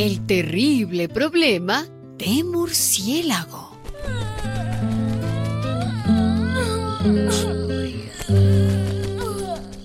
El 0.00 0.24
terrible 0.24 1.10
problema 1.10 1.86
de 2.16 2.42
murciélago. 2.42 3.78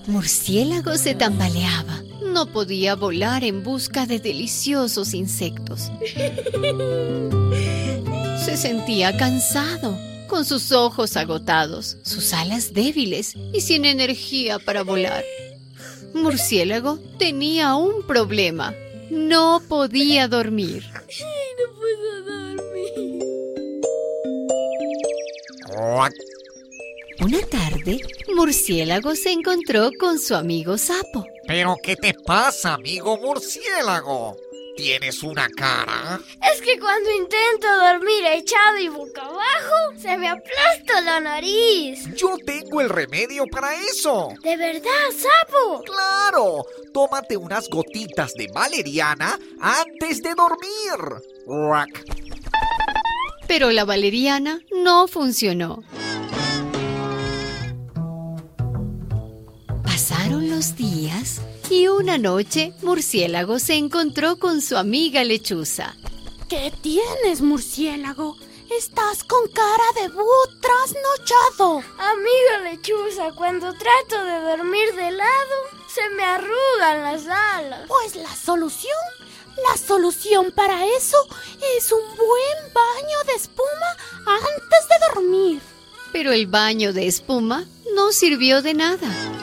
Murciélago 0.08 0.96
se 0.98 1.16
tambaleaba. 1.16 2.02
No 2.32 2.46
podía 2.46 2.96
volar 2.96 3.44
en 3.44 3.62
busca 3.62 4.06
de 4.06 4.20
deliciosos 4.20 5.14
insectos. 5.14 5.92
Se 8.46 8.56
sentía 8.56 9.18
cansado, 9.18 9.98
con 10.30 10.46
sus 10.46 10.72
ojos 10.72 11.18
agotados, 11.18 11.98
sus 12.04 12.32
alas 12.32 12.74
débiles 12.74 13.34
y 13.52 13.60
sin 13.60 13.84
energía 13.84 14.60
para 14.60 14.84
volar. 14.84 15.26
Murciélago 16.14 17.00
tenía 17.20 17.76
un 17.76 18.08
problema. 18.08 18.74
No 19.10 19.62
podía 19.68 20.28
dormir. 20.28 20.84
No 20.92 21.66
puedo 21.80 22.24
dormir. 22.24 22.96
Una 27.22 27.40
tarde, 27.48 28.00
Murciélago 28.36 29.16
se 29.16 29.32
encontró 29.32 29.90
con 30.00 30.20
su 30.20 30.36
amigo 30.36 30.78
Sapo. 30.78 31.26
¿Pero 31.48 31.78
qué 31.82 31.96
te 31.96 32.14
pasa, 32.14 32.74
amigo 32.74 33.18
murciélago? 33.18 34.38
¿Tienes 34.76 35.24
una 35.24 35.48
cara? 35.50 36.20
Es 36.54 36.62
que 36.62 36.78
cuando 36.80 37.10
intento 37.12 37.68
dormir 37.78 38.26
echado 38.26 38.78
y 38.78 38.90
boca 38.90 39.22
abajo, 39.22 39.98
se 39.98 40.18
me 40.18 40.28
aplasta 40.28 41.02
la 41.02 41.20
nariz. 41.22 42.04
Yo 42.16 42.38
tengo 42.46 42.82
el 42.82 42.90
remedio 42.90 43.46
para 43.48 43.74
eso. 43.76 44.34
¿De 44.44 44.58
verdad, 44.58 45.10
sapo? 45.12 45.82
Claro, 45.84 46.66
tómate 46.94 47.38
unas 47.38 47.70
gotitas 47.70 48.34
de 48.34 48.48
valeriana 48.54 49.40
antes 49.62 50.22
de 50.22 50.36
dormir. 50.36 51.24
Pero 53.48 53.72
la 53.72 53.86
valeriana 53.86 54.60
no 54.84 55.08
funcionó. 55.08 55.84
Pasaron 60.36 60.50
los 60.50 60.76
días 60.76 61.40
y 61.70 61.88
una 61.88 62.18
noche 62.18 62.74
Murciélago 62.82 63.58
se 63.58 63.76
encontró 63.76 64.38
con 64.38 64.62
su 64.62 64.76
amiga 64.76 65.24
lechuza. 65.24 65.96
¿Qué 66.50 66.74
tienes, 66.82 67.40
murciélago? 67.40 68.36
Estás 68.70 69.24
con 69.24 69.48
cara 69.48 69.84
de 70.02 70.10
búho 70.10 70.48
trasnochado. 70.60 71.84
Amiga 71.98 72.70
lechuza, 72.70 73.32
cuando 73.32 73.74
trato 73.76 74.26
de 74.26 74.42
dormir 74.42 74.94
de 74.96 75.12
lado, 75.12 75.56
se 75.88 76.10
me 76.18 76.24
arrugan 76.26 77.04
las 77.04 77.28
alas. 77.28 77.88
Pues 77.88 78.18
la 78.18 78.36
solución, 78.36 78.92
la 79.70 79.78
solución 79.78 80.52
para 80.52 80.86
eso 80.86 81.18
es 81.78 81.94
un 81.94 82.18
buen 82.18 82.74
baño 82.74 83.24
de 83.28 83.36
espuma 83.36 83.98
antes 84.26 84.90
de 84.90 85.14
dormir. 85.14 85.62
Pero 86.12 86.34
el 86.34 86.48
baño 86.48 86.92
de 86.92 87.08
espuma 87.08 87.64
no 87.96 88.12
sirvió 88.12 88.62
de 88.62 88.74
nada. 88.74 89.35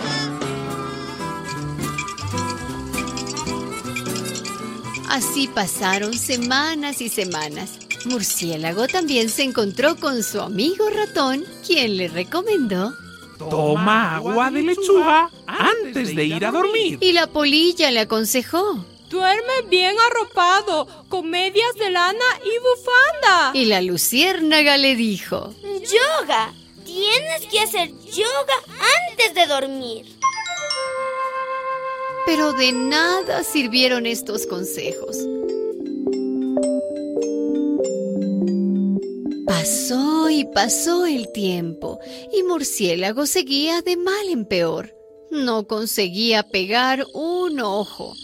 Así 5.13 5.47
pasaron 5.47 6.15
semanas 6.15 7.03
y 7.03 7.11
semanas. 7.11 7.79
Murciélago 8.07 8.89
también 8.89 9.29
se 9.29 9.43
encontró 9.43 9.97
con 9.97 10.23
su 10.23 10.41
amigo 10.41 10.89
ratón, 10.89 11.45
quien 11.67 11.99
le 11.99 12.09
recomendó. 12.09 12.95
Toma 13.39 14.17
agua 14.17 14.51
de 14.51 14.63
lechuga 14.63 15.29
antes 15.47 16.17
de 16.17 16.25
ir 16.25 16.47
a 16.47 16.51
dormir. 16.51 16.97
Y 17.03 17.13
la 17.13 17.27
polilla 17.27 17.91
le 17.91 18.01
aconsejó. 18.01 18.87
Duerme 19.11 19.69
bien 19.69 19.95
arropado, 19.99 20.89
con 21.11 21.29
medias 21.29 21.75
de 21.79 21.91
lana 21.91 22.25
y 22.43 22.59
bufanda. 22.59 23.51
Y 23.53 23.67
la 23.67 23.83
luciérnaga 23.83 24.78
le 24.78 24.97
dijo. 24.97 25.55
Yoga. 25.62 26.55
Tienes 26.87 27.47
que 27.51 27.61
hacer 27.61 27.91
yoga 28.06 28.55
antes 29.11 29.34
de 29.34 29.47
dormir. 29.47 30.22
Pero 32.25 32.53
de 32.53 32.72
nada 32.72 33.43
sirvieron 33.43 34.06
estos 34.06 34.47
consejos. 34.47 35.16
Pasó 39.47 40.31
y 40.31 40.44
pasó 40.44 41.06
el 41.06 41.31
tiempo 41.33 41.99
y 42.33 42.43
Murciélago 42.43 43.27
seguía 43.27 43.83
de 43.83 43.97
mal 43.97 44.28
en 44.28 44.47
peor. 44.47 44.94
No 45.31 45.66
conseguía 45.66 46.43
pegar 46.43 47.05
un 47.12 47.60
ojo. 47.60 48.15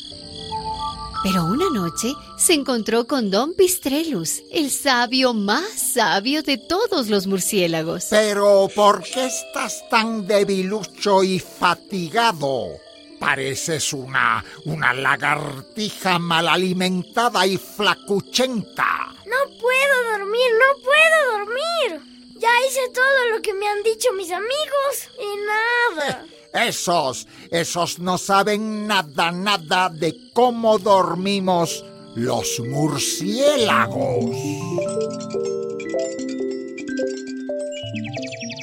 Pero 1.25 1.45
una 1.47 1.69
noche 1.71 2.13
se 2.39 2.55
encontró 2.55 3.07
con 3.07 3.31
Don 3.31 3.55
Pistrelus, 3.55 4.43
el 4.53 4.71
sabio 4.71 5.35
más 5.35 5.93
sabio 5.93 6.43
de 6.43 6.59
todos 6.59 7.09
los 7.09 7.27
murciélagos. 7.27 8.07
Pero 8.11 8.69
¿por 8.75 9.03
qué 9.03 9.27
estás 9.27 9.89
tan 9.91 10.27
debilucho 10.27 11.25
y 11.25 11.41
fatigado? 11.41 12.69
Pareces 13.19 13.93
una, 13.93 14.45
una 14.65 14.95
lagartija 14.95 16.19
mal 16.19 16.49
alimentada 16.49 17.47
y 17.47 17.57
flacuchenta. 17.57 19.15
No 19.27 19.59
puedo 19.59 20.19
dormir, 20.19 20.51
no 20.59 20.83
puedo 20.83 21.39
dormir. 21.39 22.01
Ya 22.39 22.49
hice 22.67 22.81
todo 22.95 23.35
lo 23.35 23.43
que 23.43 23.53
me 23.55 23.67
han 23.67 23.83
dicho 23.83 24.13
mis 24.17 24.31
amigos 24.31 25.11
y 25.19 25.97
nada. 25.97 26.25
Esos, 26.55 27.27
esos 27.51 27.99
no 27.99 28.17
saben 28.17 28.87
nada, 28.87 29.33
nada 29.33 29.91
de 29.91 30.17
cómo 30.33 30.79
dormimos 30.79 31.85
los 32.15 32.61
murciélagos. 32.61 34.25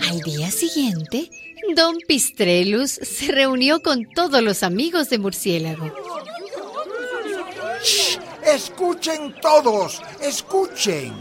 Al 0.09 0.19
día 0.21 0.49
siguiente, 0.49 1.29
Don 1.73 1.97
Pistrelus 2.07 2.91
se 2.91 3.31
reunió 3.31 3.81
con 3.81 4.05
todos 4.13 4.41
los 4.41 4.63
amigos 4.63 5.09
de 5.09 5.17
Murciélago. 5.17 5.91
Shh, 7.83 8.19
escuchen 8.45 9.35
todos, 9.41 10.01
escuchen. 10.21 11.13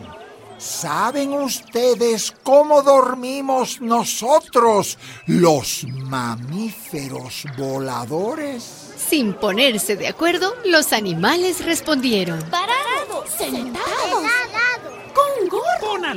¿Saben 0.59 1.35
ustedes 1.35 2.33
cómo 2.43 2.83
dormimos 2.83 3.81
nosotros, 3.81 4.99
los 5.27 5.85
mamíferos 5.85 7.45
voladores? 7.59 8.93
Sin 8.97 9.35
ponerse 9.35 9.97
de 9.97 10.09
acuerdo, 10.09 10.55
los 10.65 10.93
animales 10.93 11.65
respondieron. 11.65 12.41
Parado, 12.51 13.25
Sentados. 13.37 14.25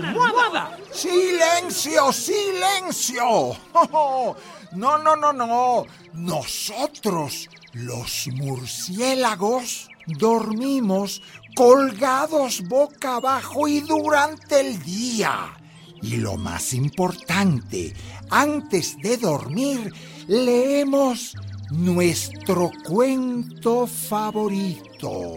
Almohada. 0.03 0.77
¡Silencio, 0.91 2.11
silencio! 2.11 3.57
No, 4.73 4.97
no, 4.97 5.15
no, 5.15 5.31
no. 5.31 5.85
Nosotros, 6.13 7.49
los 7.71 8.27
murciélagos, 8.33 9.87
dormimos 10.07 11.21
colgados 11.55 12.67
boca 12.67 13.15
abajo 13.15 13.67
y 13.67 13.79
durante 13.79 14.59
el 14.59 14.83
día. 14.83 15.57
Y 16.01 16.17
lo 16.17 16.35
más 16.35 16.73
importante, 16.73 17.93
antes 18.29 18.97
de 19.01 19.17
dormir, 19.17 19.93
leemos 20.27 21.35
nuestro 21.71 22.71
cuento 22.85 23.87
favorito. 23.87 25.35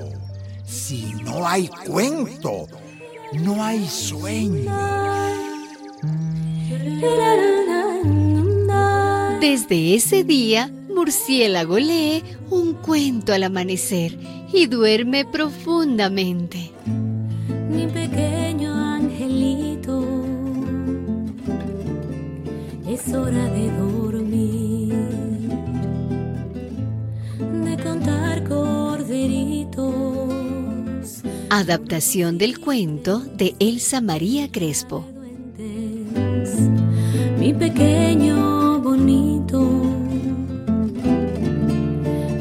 Si 0.66 1.14
no 1.24 1.46
hay 1.46 1.68
cuento, 1.68 2.66
no 3.32 3.62
hay 3.62 3.86
sueño. 3.86 4.70
Desde 9.40 9.94
ese 9.94 10.24
día, 10.24 10.70
Murciélago 10.94 11.78
lee 11.78 12.22
un 12.50 12.74
cuento 12.74 13.32
al 13.32 13.44
amanecer 13.44 14.18
y 14.52 14.66
duerme 14.66 15.24
profundamente. 15.24 16.70
Mi 17.70 17.86
pequeño 17.86 18.74
angelito, 18.74 20.04
es 22.88 23.14
hora 23.14 23.44
de 23.46 23.70
dormir, 23.70 24.09
Adaptación 31.52 32.38
del 32.38 32.60
cuento 32.60 33.18
de 33.18 33.56
Elsa 33.58 34.00
María 34.00 34.52
Crespo. 34.52 35.04
Mi 37.40 37.52
pequeño 37.52 38.78
bonito, 38.78 39.82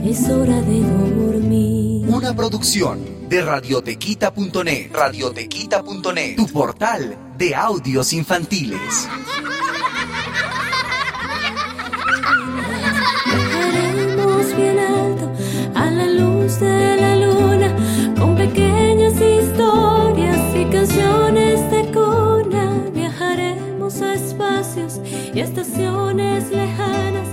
es 0.06 0.30
hora 0.30 0.62
de 0.62 0.82
dormir. 0.82 2.08
Una 2.08 2.36
producción 2.36 3.28
de 3.28 3.42
radiotequita.net. 3.42 4.92
Radiotequita.net, 4.94 6.36
tu 6.36 6.48
portal 6.48 7.18
de 7.36 7.56
audios 7.56 8.14
infantiles. 8.14 9.10
espacios 24.02 25.00
y 25.34 25.40
estaciones 25.40 26.52
lejanas. 26.52 27.29